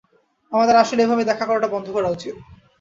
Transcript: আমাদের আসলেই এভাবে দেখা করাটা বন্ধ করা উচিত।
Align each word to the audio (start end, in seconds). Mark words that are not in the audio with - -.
আমাদের 0.51 0.75
আসলেই 0.77 1.05
এভাবে 1.05 1.23
দেখা 1.29 1.45
করাটা 1.45 1.67
বন্ধ 1.73 1.87
করা 1.95 2.09
উচিত। 2.09 2.35